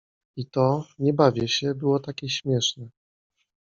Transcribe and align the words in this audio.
I 0.35 0.45
to: 0.45 0.85
„nie 0.99 1.13
bawię 1.13 1.47
się” 1.47 1.75
było 1.75 1.99
takie 1.99 2.29
śmieszne. 2.29 2.89